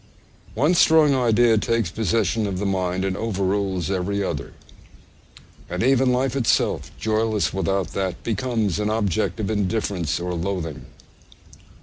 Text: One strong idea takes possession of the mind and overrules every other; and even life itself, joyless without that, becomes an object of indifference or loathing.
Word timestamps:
One 0.55 0.73
strong 0.73 1.13
idea 1.13 1.59
takes 1.59 1.91
possession 1.91 2.47
of 2.47 2.57
the 2.57 2.65
mind 2.65 3.05
and 3.05 3.15
overrules 3.15 3.91
every 3.91 4.23
other; 4.23 4.53
and 5.69 5.83
even 5.83 6.11
life 6.11 6.35
itself, 6.35 6.89
joyless 6.99 7.53
without 7.53 7.89
that, 7.89 8.23
becomes 8.23 8.79
an 8.79 8.89
object 8.89 9.39
of 9.39 9.51
indifference 9.51 10.19
or 10.19 10.33
loathing. 10.33 10.85